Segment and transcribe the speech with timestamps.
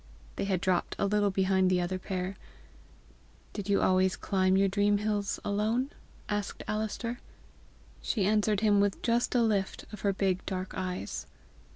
[0.35, 2.35] They had dropped a little behind the other pair.
[3.53, 5.91] "Did you always climb your dream hills alone?"
[6.27, 7.19] asked Alister.
[8.01, 11.27] She answered him with just a lift of her big dark eyes.